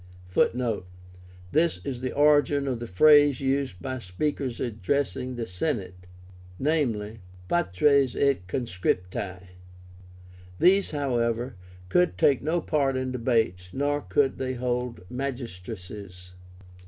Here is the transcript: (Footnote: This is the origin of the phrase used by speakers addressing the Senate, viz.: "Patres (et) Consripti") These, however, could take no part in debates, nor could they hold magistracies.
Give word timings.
(Footnote: 0.29 0.87
This 1.51 1.79
is 1.83 2.01
the 2.01 2.11
origin 2.11 2.67
of 2.67 2.79
the 2.79 2.87
phrase 2.87 3.39
used 3.39 3.79
by 3.79 3.99
speakers 3.99 4.59
addressing 4.59 5.35
the 5.35 5.45
Senate, 5.45 6.07
viz.: 6.59 7.17
"Patres 7.47 8.15
(et) 8.15 8.47
Consripti") 8.47 9.43
These, 10.57 10.89
however, 10.89 11.55
could 11.89 12.17
take 12.17 12.41
no 12.41 12.61
part 12.61 12.97
in 12.97 13.11
debates, 13.11 13.69
nor 13.73 14.01
could 14.01 14.39
they 14.39 14.55
hold 14.55 15.01
magistracies. 15.07 16.31